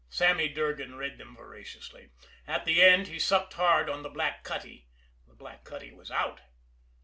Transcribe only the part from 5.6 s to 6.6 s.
cutty was out.